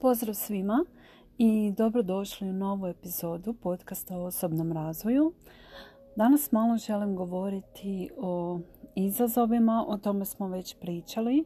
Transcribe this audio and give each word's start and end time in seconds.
Pozdrav 0.00 0.34
svima 0.34 0.84
i 1.38 1.72
dobrodošli 1.76 2.48
u 2.48 2.52
novu 2.52 2.86
epizodu 2.86 3.54
podcasta 3.54 4.16
o 4.16 4.24
osobnom 4.24 4.72
razvoju. 4.72 5.32
Danas 6.16 6.52
malo 6.52 6.76
želim 6.76 7.16
govoriti 7.16 8.10
o 8.18 8.60
izazovima, 8.94 9.84
o 9.88 9.96
tome 9.96 10.24
smo 10.24 10.48
već 10.48 10.76
pričali 10.80 11.44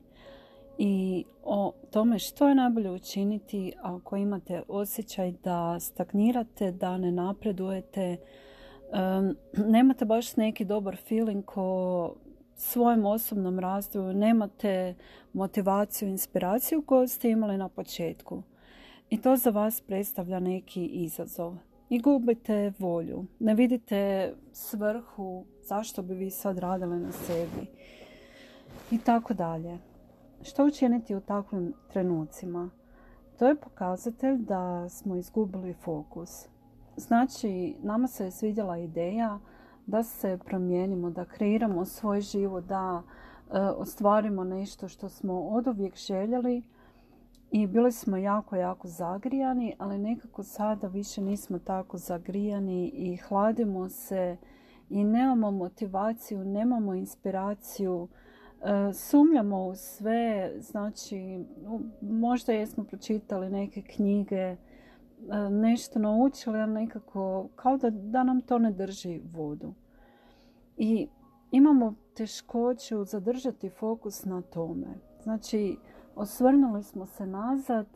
i 0.78 1.24
o 1.44 1.72
tome 1.90 2.18
što 2.18 2.48
je 2.48 2.54
najbolje 2.54 2.90
učiniti 2.90 3.72
ako 3.82 4.16
imate 4.16 4.62
osjećaj 4.68 5.32
da 5.32 5.80
stagnirate, 5.80 6.72
da 6.72 6.98
ne 6.98 7.12
napredujete, 7.12 8.16
nemate 9.56 10.04
baš 10.04 10.36
neki 10.36 10.64
dobar 10.64 10.96
feeling 10.96 11.44
o 11.56 12.14
svojem 12.56 13.06
osobnom 13.06 13.58
razvoju, 13.58 14.14
nemate 14.14 14.94
motivaciju, 15.32 16.08
inspiraciju 16.08 16.82
koju 16.82 17.08
ste 17.08 17.30
imali 17.30 17.58
na 17.58 17.68
početku. 17.68 18.42
I 19.10 19.20
to 19.20 19.36
za 19.36 19.50
vas 19.50 19.80
predstavlja 19.80 20.40
neki 20.40 20.86
izazov. 20.86 21.56
I 21.88 21.98
gubite 21.98 22.72
volju. 22.78 23.24
Ne 23.38 23.54
vidite 23.54 24.32
svrhu 24.52 25.44
zašto 25.62 26.02
bi 26.02 26.14
vi 26.14 26.30
sad 26.30 26.58
radili 26.58 27.00
na 27.00 27.12
sebi. 27.12 27.66
I 28.90 28.98
tako 28.98 29.34
dalje. 29.34 29.78
Što 30.42 30.64
učiniti 30.64 31.14
u 31.14 31.20
takvim 31.20 31.74
trenucima? 31.92 32.70
To 33.38 33.48
je 33.48 33.60
pokazatelj 33.60 34.36
da 34.36 34.88
smo 34.88 35.16
izgubili 35.16 35.74
fokus. 35.74 36.46
Znači, 36.96 37.76
nama 37.82 38.08
se 38.08 38.24
je 38.24 38.30
svidjela 38.30 38.78
ideja 38.78 39.38
da 39.86 40.02
se 40.02 40.38
promijenimo, 40.44 41.10
da 41.10 41.24
kreiramo 41.24 41.84
svoj 41.84 42.20
život, 42.20 42.64
da 42.64 43.02
e, 43.02 43.60
ostvarimo 43.60 44.44
nešto 44.44 44.88
što 44.88 45.08
smo 45.08 45.40
od 45.40 45.66
uvijek 45.66 45.96
željeli 45.96 46.62
i 47.50 47.66
bili 47.66 47.92
smo 47.92 48.16
jako, 48.16 48.56
jako 48.56 48.88
zagrijani, 48.88 49.74
ali 49.78 49.98
nekako 49.98 50.42
sada 50.42 50.86
više 50.86 51.20
nismo 51.20 51.58
tako 51.58 51.98
zagrijani 51.98 52.88
i 52.88 53.16
hladimo 53.16 53.88
se 53.88 54.36
i 54.90 55.04
nemamo 55.04 55.50
motivaciju, 55.50 56.44
nemamo 56.44 56.94
inspiraciju, 56.94 58.08
e, 58.62 58.92
sumljamo 58.92 59.66
u 59.66 59.74
sve, 59.74 60.52
znači 60.60 61.44
možda 62.00 62.52
jesmo 62.52 62.84
pročitali 62.84 63.50
neke 63.50 63.82
knjige, 63.82 64.56
nešto 65.50 65.98
naučili, 65.98 66.60
ali 66.60 66.72
nekako 66.72 67.48
kao 67.56 67.76
da, 67.76 67.90
da 67.90 68.22
nam 68.22 68.40
to 68.40 68.58
ne 68.58 68.72
drži 68.72 69.20
vodu. 69.32 69.74
I 70.76 71.08
imamo 71.50 71.94
teškoću 72.14 73.04
zadržati 73.04 73.70
fokus 73.70 74.24
na 74.24 74.42
tome. 74.42 74.86
Znači, 75.22 75.76
osvrnuli 76.16 76.82
smo 76.82 77.06
se 77.06 77.26
nazad, 77.26 77.86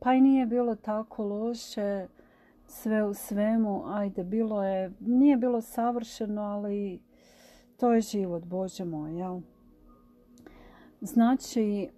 pa 0.00 0.14
i 0.14 0.20
nije 0.20 0.46
bilo 0.46 0.74
tako 0.74 1.24
loše, 1.24 2.06
sve 2.66 3.04
u 3.04 3.14
svemu, 3.14 3.82
ajde, 3.86 4.24
bilo 4.24 4.64
je, 4.64 4.92
nije 5.00 5.36
bilo 5.36 5.60
savršeno, 5.60 6.42
ali 6.42 7.02
to 7.76 7.92
je 7.92 8.00
život, 8.00 8.44
Bože 8.44 8.84
moj, 8.84 9.18
jel? 9.18 9.40
Znači, 11.00 11.90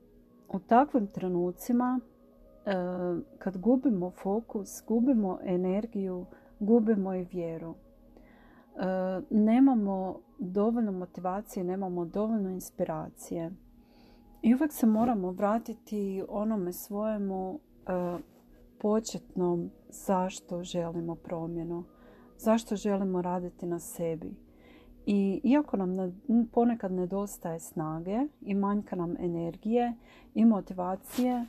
u 0.49 0.59
takvim 0.59 1.07
trenucima, 1.07 2.01
e, 2.01 2.16
kad 3.39 3.57
gubimo 3.57 4.11
fokus, 4.11 4.83
gubimo 4.87 5.39
energiju, 5.45 6.27
gubimo 6.61 7.15
i 7.15 7.27
vjeru. 7.33 7.75
E, 7.75 7.81
nemamo 9.31 10.21
dovoljno 10.39 10.93
motivacije, 10.93 11.65
nemamo 11.65 12.05
dovoljno 12.05 12.51
inspiracije. 12.51 13.51
I 14.43 14.55
uvijek 14.55 14.73
se 14.73 14.87
moramo 14.87 15.31
vratiti 15.31 16.23
onome 16.29 16.73
svojemu 16.73 17.61
e, 17.87 18.19
početnom 18.79 19.71
zašto 19.89 20.63
želimo 20.63 21.15
promjenu, 21.15 21.85
zašto 22.39 22.77
želimo 22.77 23.23
raditi 23.23 23.67
na 23.67 23.79
sebi. 23.79 24.35
I 25.07 25.41
iako 25.45 25.77
nam 25.77 26.21
ponekad 26.53 26.93
nedostaje 26.93 27.61
snage 27.61 28.19
i 28.41 28.55
manjka 28.55 28.97
nam 28.97 29.17
energije 29.19 29.95
i 30.35 30.45
motivacije 30.45 31.47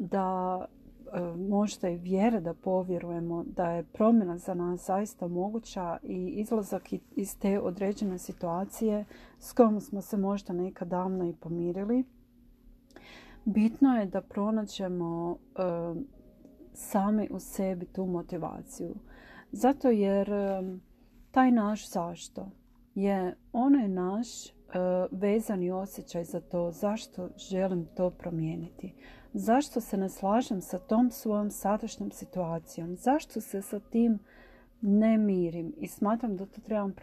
da 0.00 0.66
E, 1.12 1.36
možda 1.36 1.88
i 1.88 1.96
vjere 1.96 2.40
da 2.40 2.54
povjerujemo 2.54 3.44
da 3.44 3.70
je 3.70 3.82
promjena 3.82 4.38
za 4.38 4.54
nas 4.54 4.86
zaista 4.86 5.28
moguća 5.28 5.98
i 6.02 6.26
izlazak 6.26 6.92
iz 7.16 7.38
te 7.38 7.60
određene 7.60 8.18
situacije 8.18 9.04
s 9.38 9.52
kojom 9.52 9.80
smo 9.80 10.00
se 10.00 10.16
možda 10.16 10.52
nekad 10.52 10.88
davno 10.88 11.28
i 11.28 11.32
pomirili. 11.32 12.04
Bitno 13.44 13.96
je 13.96 14.06
da 14.06 14.20
pronađemo 14.20 15.36
e, 15.36 15.62
sami 16.72 17.28
u 17.30 17.38
sebi 17.40 17.86
tu 17.86 18.06
motivaciju. 18.06 18.94
Zato 19.52 19.90
jer 19.90 20.32
e, 20.32 20.62
taj 21.30 21.50
naš 21.50 21.90
zašto 21.90 22.50
je 22.94 23.36
onaj 23.52 23.88
naš 23.88 24.28
vezani 25.10 25.70
osjećaj 25.70 26.24
za 26.24 26.40
to 26.40 26.70
zašto 26.70 27.28
želim 27.36 27.86
to 27.96 28.10
promijeniti. 28.10 28.94
Zašto 29.32 29.80
se 29.80 29.96
ne 29.96 30.08
slažem 30.08 30.60
sa 30.60 30.78
tom 30.78 31.10
svojom 31.10 31.50
sadašnjom 31.50 32.10
situacijom? 32.10 32.96
Zašto 32.96 33.40
se 33.40 33.62
sa 33.62 33.80
tim 33.80 34.18
ne 34.80 35.18
mirim 35.18 35.72
i 35.76 35.88
smatram 35.88 36.36
da 36.36 36.46
to 36.46 36.60
trebam 36.60 36.94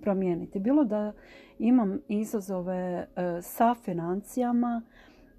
promijeniti? 0.00 0.58
Bilo 0.58 0.84
da 0.84 1.12
imam 1.58 1.98
izazove 2.08 2.74
e, 2.76 3.06
sa 3.42 3.74
financijama, 3.74 4.82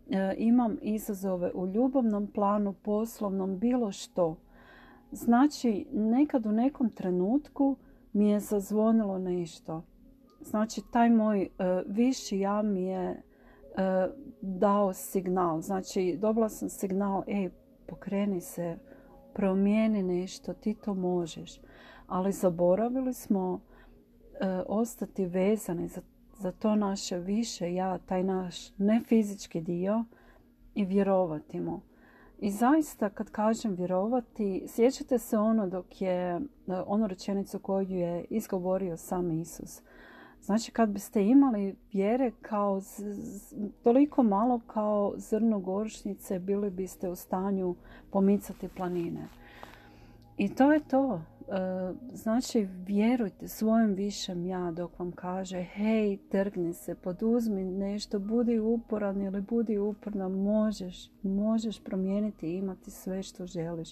e, 0.10 0.36
imam 0.38 0.78
izazove 0.82 1.52
u 1.54 1.68
ljubavnom 1.68 2.28
planu, 2.28 2.74
poslovnom, 2.74 3.60
bilo 3.60 3.92
što. 3.92 4.38
Znači, 5.12 5.86
nekad 5.92 6.46
u 6.46 6.52
nekom 6.52 6.90
trenutku 6.90 7.76
mi 8.14 8.30
je 8.30 8.40
zazvonilo 8.40 9.20
nešto. 9.20 9.84
Znači, 10.42 10.82
taj 10.92 11.10
moj 11.10 11.42
e, 11.42 11.48
viši 11.88 12.40
ja 12.40 12.62
mi 12.62 12.84
je 12.84 13.22
dao 14.42 14.94
signal. 14.94 15.62
Znači, 15.62 16.18
dobila 16.22 16.50
sam 16.50 16.70
signal, 16.70 17.24
ej, 17.28 17.50
pokreni 17.88 18.42
se, 18.42 18.78
promijeni 19.34 20.04
nešto, 20.04 20.54
ti 20.54 20.74
to 20.74 20.94
možeš. 20.94 21.60
Ali 22.08 22.32
zaboravili 22.32 23.14
smo 23.14 23.60
e, 23.60 24.48
ostati 24.68 25.26
vezani 25.26 25.88
za, 25.88 26.02
za 26.38 26.52
to 26.52 26.76
naše 26.76 27.18
više 27.18 27.74
ja, 27.74 27.98
taj 27.98 28.24
naš 28.24 28.78
nefizički 28.78 29.62
dio 29.62 30.04
i 30.76 30.86
vjerovati 30.86 31.60
mu. 31.60 31.82
I 32.40 32.52
zaista 32.52 33.10
kad 33.10 33.30
kažem 33.30 33.76
vjerovati, 33.76 34.64
sjećate 34.68 35.20
se 35.20 35.38
ono 35.38 35.68
dok 35.68 36.02
je, 36.02 36.42
ono 36.86 37.08
rečenicu 37.08 37.60
koju 37.60 37.90
je 37.90 38.26
izgovorio 38.30 38.98
sam 38.98 39.32
Isus. 39.32 39.82
Znači 40.46 40.72
kad 40.72 40.90
biste 40.90 41.26
imali 41.26 41.76
vjere 41.94 42.32
kao 42.42 42.82
toliko 43.84 44.24
malo 44.24 44.62
kao 44.68 45.14
zrno 45.18 45.60
gorišnice 45.60 46.40
bili 46.40 46.70
biste 46.70 47.10
u 47.10 47.16
stanju 47.16 47.76
pomicati 48.12 48.68
planine. 48.68 49.28
I 50.38 50.56
to 50.56 50.74
je 50.74 50.80
to. 50.80 51.22
E, 51.48 51.94
znači 52.14 52.68
vjerujte 52.86 53.48
svojem 53.48 53.94
višem 53.94 54.46
ja 54.46 54.72
dok 54.72 55.00
vam 55.00 55.12
kaže 55.12 55.62
hej, 55.62 56.18
trgni 56.18 56.74
se, 56.74 56.96
poduzmi 56.96 57.64
nešto, 57.64 58.20
budi 58.20 58.60
uporan 58.60 59.22
ili 59.22 59.42
budi 59.42 59.78
uporna, 59.78 60.30
možeš, 60.30 61.10
možeš 61.24 61.84
promijeniti 61.84 62.48
i 62.48 62.58
imati 62.58 62.92
sve 62.92 63.24
što 63.24 63.46
želiš. 63.46 63.90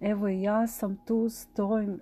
Evo 0.00 0.28
ja 0.28 0.66
sam 0.66 0.96
tu, 1.06 1.28
stojim, 1.28 2.00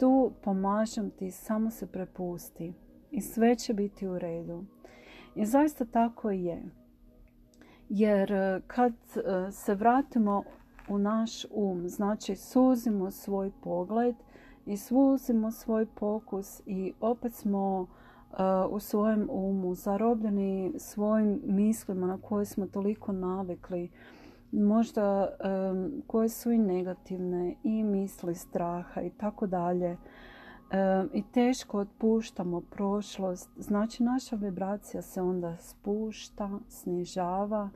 tu 0.00 0.32
pomažem 0.42 1.10
ti, 1.10 1.30
samo 1.30 1.70
se 1.70 1.86
prepusti 1.86 2.72
i 3.12 3.20
sve 3.20 3.56
će 3.56 3.74
biti 3.74 4.08
u 4.08 4.18
redu. 4.18 4.64
I 5.34 5.46
zaista 5.46 5.84
tako 5.84 6.30
je. 6.30 6.62
Jer 7.88 8.32
e, 8.32 8.60
kad 8.66 8.92
e, 8.92 9.52
se 9.52 9.74
vratimo 9.74 10.44
u 10.88 10.98
naš 10.98 11.44
um, 11.50 11.88
znači 11.88 12.36
suzimo 12.36 13.10
svoj 13.10 13.50
pogled 13.62 14.14
i 14.66 14.76
suzimo 14.76 15.50
svoj 15.50 15.86
pokus 15.86 16.62
i 16.66 16.92
opet 17.00 17.34
smo 17.34 17.86
e, 17.86 18.34
u 18.70 18.80
svojem 18.80 19.28
umu 19.30 19.74
zarobljeni 19.74 20.72
svojim 20.78 21.40
mislima 21.44 22.06
na 22.06 22.18
koje 22.22 22.44
smo 22.44 22.66
toliko 22.66 23.12
navikli 23.12 23.90
možda 24.52 25.28
koje 26.06 26.28
su 26.28 26.50
i 26.50 26.58
negativne 26.58 27.54
i 27.62 27.84
misli 27.84 28.34
straha 28.34 29.00
i 29.00 29.10
tako 29.10 29.46
dalje 29.46 29.96
i 31.12 31.22
teško 31.32 31.78
otpuštamo 31.78 32.60
prošlost, 32.60 33.50
znači 33.56 34.02
naša 34.02 34.36
vibracija 34.36 35.02
se 35.02 35.22
onda 35.22 35.56
spušta, 35.56 36.50
snižava, 36.68 37.70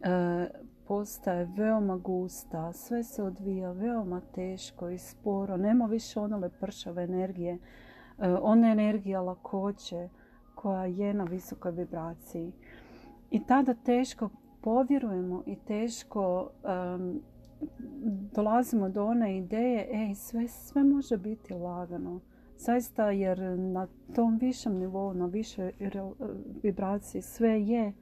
e, 0.00 0.46
postaje 0.88 1.48
veoma 1.56 1.96
gusta, 1.96 2.72
sve 2.72 3.02
se 3.02 3.22
odvija 3.22 3.72
veoma 3.72 4.20
teško 4.34 4.88
i 4.88 4.98
sporo, 4.98 5.56
nema 5.56 5.86
više 5.86 6.20
one 6.20 6.50
pršave 6.60 7.04
energije, 7.04 7.58
e, 8.18 8.28
one 8.42 8.72
energija 8.72 9.20
lakoće 9.20 10.08
koja 10.54 10.84
je 10.84 11.14
na 11.14 11.24
visokoj 11.24 11.72
vibraciji. 11.72 12.52
I 13.30 13.46
tada 13.46 13.74
teško 13.74 14.28
povjerujemo 14.60 15.42
i 15.46 15.56
teško 15.56 16.50
dolazimo 18.34 18.88
do 18.88 19.04
one 19.06 19.38
ideje, 19.38 19.88
ej, 19.92 20.14
sve, 20.14 20.48
sve 20.48 20.84
može 20.84 21.16
biti 21.16 21.54
lagano. 21.54 22.20
Zaista, 22.58 23.10
jer 23.10 23.38
na 23.58 23.86
tom 24.14 24.38
višem 24.38 24.78
nivou, 24.78 25.14
na 25.14 25.26
više 25.26 25.70
vibraciji, 26.62 27.22
sve 27.22 27.62
je 27.62 27.92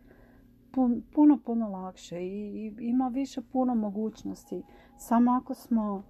puno, 1.13 1.39
puno 1.45 1.69
lakše 1.69 2.23
i 2.23 2.75
ima 2.79 3.09
više 3.09 3.41
puno 3.53 3.75
mogućnosti. 3.75 4.63
Samo 4.97 5.31
ako 5.33 5.55
smo 5.55 6.03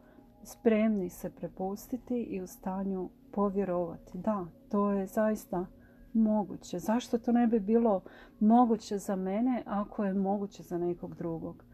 spremni 0.42 1.10
se 1.10 1.30
prepustiti 1.30 2.14
i 2.14 2.40
u 2.40 2.46
stanju 2.46 3.08
povjerovati. 3.32 4.18
Da, 4.18 4.46
to 4.68 4.90
je 4.90 5.06
zaista 5.06 5.66
moguće. 6.12 6.78
Zašto 6.78 7.18
to 7.18 7.32
ne 7.32 7.46
bi 7.46 7.60
bilo 7.60 8.02
moguće 8.40 8.98
za 8.98 9.16
mene 9.16 9.62
ako 9.66 10.04
je 10.04 10.14
moguće 10.14 10.62
za 10.62 10.78
nekog 10.78 11.14
drugog? 11.14 11.64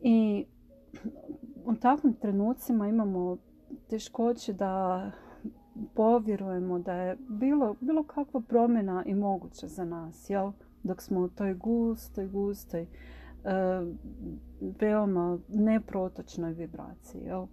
I 0.00 0.44
u 1.64 1.74
takvim 1.74 2.14
trenucima 2.14 2.88
imamo 2.88 3.36
teškoće 3.88 4.52
da 4.52 5.10
povjerujemo 5.94 6.78
da 6.78 6.92
je 6.94 7.16
bilo, 7.28 7.76
bilo 7.80 8.04
kakva 8.04 8.40
promjena 8.40 9.04
i 9.06 9.14
moguća 9.14 9.68
za 9.68 9.84
nas, 9.84 10.30
jel? 10.30 10.52
Dok 10.82 11.02
smo 11.02 11.20
u 11.20 11.28
toj 11.28 11.54
gustoj, 11.54 12.28
gustoj, 12.28 12.82
e, 12.82 12.86
veoma 14.80 15.38
neprotočnoj 15.48 16.52
vibraciji, 16.52 17.20
jel? 17.20 17.46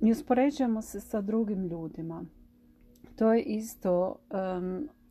I 0.00 0.12
uspoređujemo 0.12 0.82
se 0.82 1.00
sa 1.00 1.20
drugim 1.20 1.66
ljudima. 1.66 2.24
To 3.16 3.32
je 3.32 3.42
isto 3.42 4.16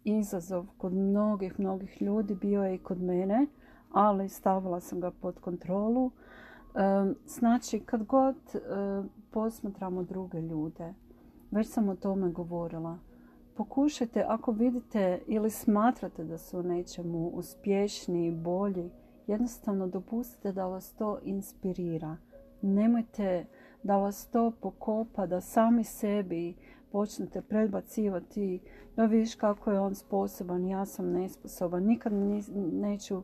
izazov 0.03 0.65
kod 0.77 0.93
mnogih, 0.93 1.59
mnogih 1.59 2.01
ljudi, 2.01 2.35
bio 2.35 2.63
je 2.63 2.75
i 2.75 2.77
kod 2.77 3.01
mene, 3.01 3.47
ali 3.91 4.29
stavila 4.29 4.79
sam 4.79 4.99
ga 4.99 5.11
pod 5.11 5.39
kontrolu. 5.39 6.11
Znači, 7.25 7.79
kad 7.79 8.03
god 8.03 8.35
posmatramo 9.31 10.03
druge 10.03 10.41
ljude, 10.41 10.93
već 11.51 11.67
sam 11.67 11.89
o 11.89 11.95
tome 11.95 12.29
govorila, 12.29 12.97
pokušajte 13.55 14.25
ako 14.27 14.51
vidite 14.51 15.21
ili 15.27 15.49
smatrate 15.49 16.23
da 16.23 16.37
su 16.37 16.63
nečemu 16.63 17.27
uspješniji, 17.27 18.31
bolji, 18.31 18.91
jednostavno 19.27 19.87
dopustite 19.87 20.51
da 20.51 20.65
vas 20.65 20.93
to 20.93 21.19
inspirira. 21.23 22.17
Nemojte 22.61 23.45
da 23.83 23.97
vas 23.97 24.27
to 24.27 24.51
pokopa, 24.61 25.25
da 25.25 25.41
sami 25.41 25.83
sebi 25.83 26.55
počnete 26.91 27.41
predbacivati 27.41 28.59
da 28.95 29.05
vidiš 29.05 29.35
kako 29.35 29.71
je 29.71 29.79
on 29.79 29.95
sposoban, 29.95 30.65
ja 30.65 30.85
sam 30.85 31.11
nesposoban. 31.11 31.83
Nikad 31.83 32.13
neću 32.71 33.23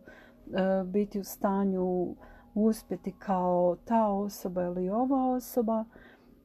biti 0.86 1.20
u 1.20 1.24
stanju 1.24 2.16
uspjeti 2.56 3.12
kao 3.12 3.78
ta 3.86 4.08
osoba 4.08 4.64
ili 4.64 4.90
ova 4.90 5.28
osoba, 5.28 5.86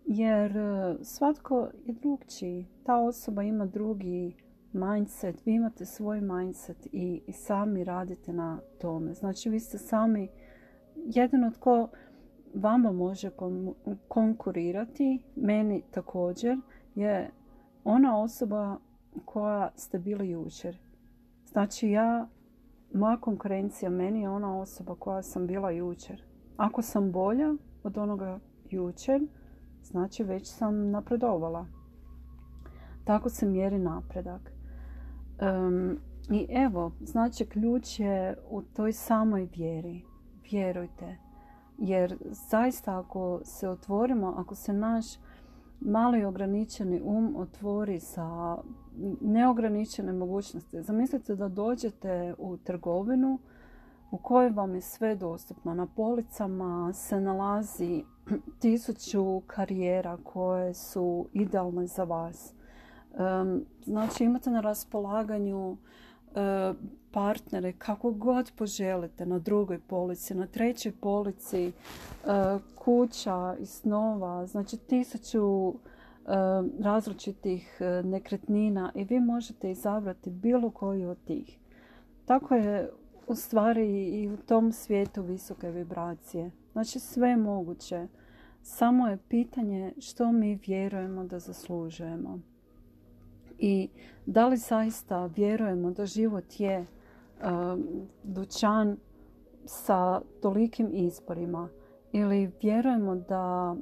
jer 0.07 0.57
e, 0.57 0.97
svatko 1.03 1.69
je 1.85 1.95
drugčiji. 1.95 2.67
Ta 2.85 2.97
osoba 2.97 3.43
ima 3.43 3.67
drugi 3.67 4.37
mindset, 4.73 5.47
vi 5.47 5.55
imate 5.55 5.87
svoj 5.87 6.21
mindset 6.21 6.89
i, 6.93 7.23
sami 7.33 7.85
radite 7.85 8.33
na 8.33 8.61
tome. 8.81 9.15
Znači 9.15 9.51
vi 9.51 9.61
ste 9.61 9.79
sami 9.79 10.29
jedino 10.97 11.51
tko 11.51 11.89
vama 12.55 12.93
može 12.93 13.31
konkurirati, 14.09 15.23
meni 15.37 15.83
također, 15.91 16.59
je 16.95 17.31
ona 17.85 18.21
osoba 18.21 18.77
koja 19.25 19.71
ste 19.77 19.99
bili 19.99 20.31
jučer. 20.31 20.79
Znači 21.47 21.91
ja, 21.91 22.29
moja 22.95 23.17
konkurencija 23.17 23.91
meni 23.91 24.21
je 24.21 24.31
ona 24.31 24.59
osoba 24.59 24.95
koja 24.95 25.23
sam 25.23 25.47
bila 25.47 25.71
jučer. 25.71 26.23
Ako 26.57 26.83
sam 26.83 27.13
bolja 27.13 27.55
od 27.83 27.99
onoga 27.99 28.39
jučer, 28.71 29.27
znači 29.83 30.25
već 30.25 30.55
sam 30.55 30.91
napredovala. 30.91 31.67
Tako 33.05 33.29
se 33.29 33.47
mjeri 33.47 33.79
napredak. 33.79 34.53
I 36.31 36.47
evo, 36.51 36.93
znači 37.01 37.47
ključ 37.47 38.01
je 38.01 38.37
u 38.51 38.63
toj 38.63 38.93
samoj 38.93 39.49
vjeri. 39.57 40.05
Vjerujte. 40.51 41.17
Jer 41.79 42.17
zaista 42.51 42.99
ako 42.99 43.41
se 43.45 43.69
otvorimo, 43.69 44.35
ako 44.37 44.55
se 44.55 44.73
naš 44.73 45.07
mali 45.81 46.25
ograničeni 46.25 47.01
um 47.05 47.37
otvori 47.37 48.01
sa 48.01 48.59
neograničene 49.21 50.13
mogućnosti. 50.13 50.83
Zamislite 50.83 51.37
da 51.37 51.49
dođete 51.49 52.35
u 52.39 52.57
trgovinu 52.57 53.39
u 54.11 54.19
kojoj 54.19 54.51
vam 54.51 54.75
je 54.75 54.81
sve 54.81 55.17
dostupno. 55.17 55.75
Na 55.75 55.87
policama 55.87 56.93
se 56.93 57.21
nalazi 57.21 58.05
tisuću 58.61 59.43
karijera 59.47 60.19
koje 60.25 60.75
su 60.75 61.27
idealne 61.33 61.87
za 61.87 62.05
vas. 62.05 62.55
Znači 63.85 64.25
imate 64.25 64.51
na 64.51 64.61
raspolaganju 64.61 65.77
partnere 67.11 67.73
kako 67.73 68.11
god 68.11 68.53
poželite 68.57 69.27
na 69.27 69.39
drugoj 69.39 69.79
polici, 69.79 70.35
na 70.35 70.47
trećoj 70.47 70.93
polici, 71.01 71.67
e, 71.67 71.73
kuća 72.75 73.57
i 73.61 73.67
snova, 73.67 74.47
znači 74.47 74.77
tisuću 74.77 75.69
e, 75.69 75.75
različitih 76.81 77.79
e, 77.81 78.03
nekretnina 78.03 78.93
i 78.95 79.05
vi 79.05 79.21
možete 79.21 79.71
izabrati 79.71 80.31
bilo 80.31 80.71
koju 80.71 81.11
od 81.11 81.25
tih. 81.25 81.59
Tako 82.25 82.55
je 82.55 82.91
u 83.27 83.35
stvari 83.35 84.09
i 84.09 84.29
u 84.31 84.37
tom 84.37 84.73
svijetu 84.73 85.23
visoke 85.23 85.71
vibracije. 85.71 86.51
Znači 86.73 87.01
sve 87.01 87.37
moguće. 87.37 88.07
Samo 88.63 89.09
je 89.09 89.19
pitanje 89.29 89.93
što 89.99 90.33
mi 90.33 90.59
vjerujemo 90.67 91.25
da 91.25 91.39
zaslužujemo. 91.39 92.41
I 93.59 93.89
da 94.27 94.47
li 94.47 94.57
zaista 94.57 95.27
vjerujemo 95.27 95.91
da 95.91 96.07
život 96.07 96.61
je 96.61 96.87
dućan 98.23 98.97
sa 99.65 100.21
tolikim 100.43 100.91
izborima? 100.93 101.69
Ili 102.13 102.51
vjerujemo 102.63 103.15
da 103.15 103.77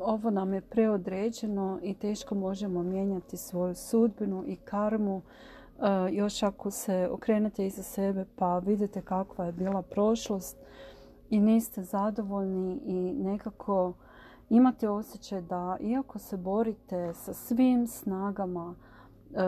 ovo 0.00 0.30
nam 0.30 0.54
je 0.54 0.60
preodređeno 0.60 1.78
i 1.82 1.94
teško 1.94 2.34
možemo 2.34 2.82
mijenjati 2.82 3.36
svoju 3.36 3.74
sudbinu 3.74 4.44
i 4.46 4.56
karmu? 4.56 5.22
Još 6.12 6.42
ako 6.42 6.70
se 6.70 7.08
okrenete 7.10 7.66
iza 7.66 7.82
sebe 7.82 8.24
pa 8.36 8.58
vidite 8.58 9.02
kakva 9.02 9.44
je 9.44 9.52
bila 9.52 9.82
prošlost 9.82 10.56
i 11.30 11.40
niste 11.40 11.82
zadovoljni 11.82 12.80
i 12.84 13.12
nekako 13.12 13.92
imate 14.50 14.88
osjećaj 14.88 15.40
da 15.40 15.76
iako 15.80 16.18
se 16.18 16.36
borite 16.36 17.14
sa 17.14 17.34
svim 17.34 17.86
snagama 17.86 18.74
E, 19.34 19.40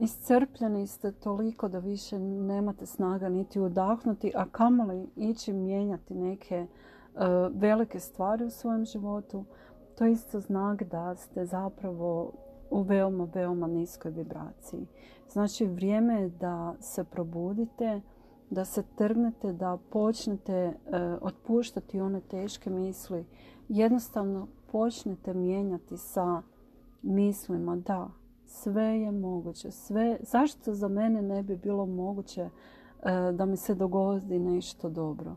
iscrpljeni 0.00 0.86
ste 0.86 1.12
toliko 1.12 1.68
da 1.68 1.78
više 1.78 2.18
nemate 2.18 2.86
snaga 2.86 3.28
niti 3.28 3.60
udahnuti, 3.60 4.32
a 4.36 4.44
kamoli 4.48 5.08
ići 5.16 5.52
mijenjati 5.52 6.14
neke 6.14 6.54
e, 6.54 6.66
velike 7.54 8.00
stvari 8.00 8.44
u 8.44 8.50
svojem 8.50 8.84
životu, 8.84 9.44
to 9.98 10.04
je 10.04 10.12
isto 10.12 10.40
znak 10.40 10.82
da 10.82 11.14
ste 11.14 11.44
zapravo 11.44 12.32
u 12.70 12.82
veoma, 12.82 13.28
veoma 13.34 13.66
niskoj 13.66 14.10
vibraciji. 14.10 14.86
Znači 15.28 15.66
vrijeme 15.66 16.20
je 16.20 16.28
da 16.28 16.74
se 16.80 17.04
probudite, 17.04 18.00
da 18.50 18.64
se 18.64 18.82
trgnete, 18.96 19.52
da 19.52 19.78
počnete 19.90 20.52
e, 20.52 20.74
otpuštati 21.20 22.00
one 22.00 22.20
teške 22.20 22.70
misli. 22.70 23.24
Jednostavno 23.74 24.48
počnete 24.72 25.34
mijenjati 25.34 25.96
sa 25.96 26.42
mislima 27.02 27.76
da 27.76 28.10
sve 28.46 28.82
je 28.82 29.12
moguće. 29.12 29.70
Sve, 29.70 30.18
zašto 30.20 30.74
za 30.74 30.88
mene 30.88 31.22
ne 31.22 31.42
bi 31.42 31.56
bilo 31.56 31.86
moguće 31.86 32.40
e, 32.42 32.50
da 33.32 33.46
mi 33.46 33.56
se 33.56 33.74
dogodi 33.74 34.38
nešto 34.38 34.88
dobro? 34.88 35.36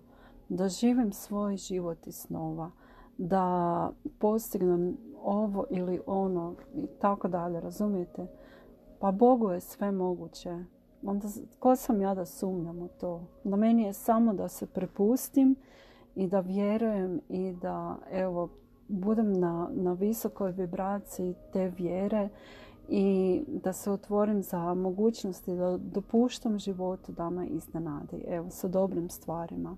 Da 0.49 0.69
živim 0.69 1.11
svoj 1.11 1.57
život 1.57 2.07
i 2.07 2.11
snova. 2.11 2.71
Da 3.17 3.91
postignem 4.19 4.97
ovo 5.23 5.65
ili 5.69 6.01
ono 6.05 6.55
i 6.73 6.87
tako 7.01 7.27
dalje. 7.27 7.59
Razumijete? 7.59 8.27
Pa 8.99 9.11
Bogu 9.11 9.51
je 9.51 9.59
sve 9.59 9.91
moguće. 9.91 10.63
Onda 11.03 11.27
ko 11.59 11.75
sam 11.75 12.01
ja 12.01 12.15
da 12.15 12.25
sumnjam 12.25 12.81
u 12.81 12.87
to? 12.87 13.27
Na 13.43 13.57
meni 13.57 13.83
je 13.83 13.93
samo 13.93 14.33
da 14.33 14.47
se 14.47 14.65
prepustim 14.65 15.55
i 16.15 16.27
da 16.27 16.39
vjerujem 16.39 17.21
i 17.29 17.53
da 17.61 17.97
evo 18.11 18.49
budem 18.87 19.33
na, 19.33 19.69
na 19.71 19.93
visokoj 19.93 20.51
vibraciji 20.51 21.35
te 21.53 21.69
vjere 21.77 22.29
i 22.89 23.41
da 23.47 23.73
se 23.73 23.91
otvorim 23.91 24.43
za 24.43 24.73
mogućnosti 24.73 25.55
da 25.55 25.77
dopuštam 25.77 26.59
životu 26.59 27.11
da 27.11 27.29
me 27.29 27.47
iznenadi, 27.47 28.23
evo, 28.27 28.49
sa 28.49 28.67
dobrim 28.67 29.09
stvarima. 29.09 29.77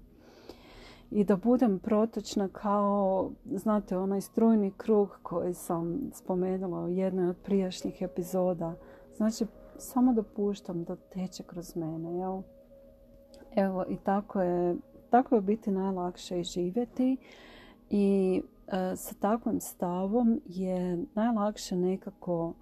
I 1.11 1.23
da 1.23 1.35
budem 1.35 1.79
protočna 1.79 2.47
kao, 2.47 3.31
znate, 3.45 3.97
onaj 3.97 4.21
strujni 4.21 4.71
krug 4.77 5.19
koji 5.23 5.53
sam 5.53 6.09
spomenula 6.13 6.83
u 6.83 6.89
jednoj 6.89 7.29
od 7.29 7.37
prijašnjih 7.43 8.01
epizoda. 8.01 8.73
Znači, 9.15 9.45
samo 9.77 10.13
dopuštam 10.13 10.83
da 10.83 10.95
teče 10.95 11.43
kroz 11.43 11.75
mene, 11.75 12.17
jel? 12.17 12.41
Evo, 13.55 13.85
i 13.89 13.97
tako 13.97 14.41
je 14.41 14.75
tako 15.09 15.35
je 15.35 15.41
biti 15.41 15.71
najlakše 15.71 16.39
i 16.39 16.43
živjeti 16.43 17.17
i 17.89 18.41
e, 18.67 18.95
sa 18.95 19.15
takvim 19.19 19.59
stavom 19.61 20.41
je 20.45 21.05
najlakše 21.15 21.75
nekako 21.75 22.53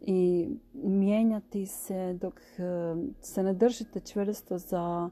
i 0.00 0.48
mijenjati 0.72 1.66
se 1.66 2.18
dok 2.20 2.34
e, 2.40 2.94
se 3.20 3.42
ne 3.42 3.54
držite 3.54 4.00
čvrsto 4.00 4.58
za 4.58 5.10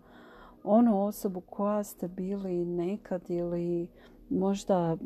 onu 0.65 1.05
osobu 1.05 1.41
koja 1.41 1.85
ste 1.85 2.09
bili 2.09 2.65
nekad 2.65 3.31
ili 3.31 3.89
možda 4.31 4.97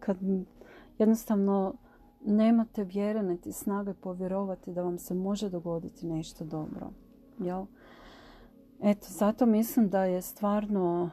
kad 0.00 0.16
jednostavno 0.98 1.74
nemate 2.24 2.84
vjere 2.84 3.22
niti 3.22 3.52
snage 3.52 3.94
povjerovati 3.94 4.72
da 4.72 4.82
vam 4.82 4.98
se 4.98 5.14
može 5.14 5.50
dogoditi 5.50 6.06
nešto 6.06 6.44
dobro. 6.44 6.90
Jel? 7.38 7.64
Eto, 8.82 9.06
zato 9.10 9.46
mislim 9.46 9.88
da 9.88 10.04
je 10.04 10.22
stvarno 10.22 11.10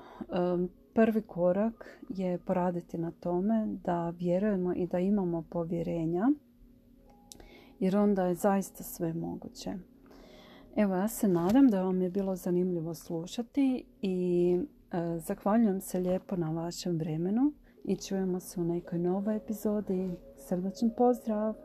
prvi 0.94 1.22
korak 1.22 2.00
je 2.10 2.38
poraditi 2.38 2.98
na 2.98 3.12
tome 3.12 3.66
da 3.84 4.10
vjerujemo 4.10 4.74
i 4.74 4.88
da 4.88 5.00
imamo 5.00 5.44
povjerenja 5.50 6.30
jer 7.80 7.98
onda 7.98 8.26
je 8.26 8.36
zaista 8.36 8.84
sve 8.84 9.14
moguće. 9.14 9.74
Evo, 10.76 10.96
ja 10.96 11.08
se 11.08 11.28
nadam 11.28 11.68
da 11.68 11.84
vam 11.84 12.02
je 12.02 12.10
bilo 12.10 12.36
zanimljivo 12.36 12.94
slušati 12.94 13.86
i 14.02 14.58
e, 14.92 15.20
zahvaljujem 15.20 15.82
se 15.82 16.00
lijepo 16.00 16.36
na 16.36 16.52
vašem 16.52 16.98
vremenu 16.98 17.54
i 17.84 17.96
čujemo 17.96 18.40
se 18.40 18.62
u 18.62 18.64
nekoj 18.64 19.00
novoj 19.00 19.36
epizodi. 19.36 20.10
Srdačan 20.36 20.90
pozdrav! 20.98 21.56